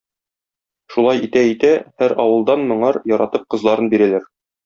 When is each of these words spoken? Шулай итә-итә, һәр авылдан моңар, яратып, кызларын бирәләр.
Шулай 0.93 1.19
итә-итә, 1.27 1.71
һәр 2.03 2.15
авылдан 2.25 2.65
моңар, 2.71 2.99
яратып, 3.13 3.47
кызларын 3.55 3.93
бирәләр. 3.95 4.27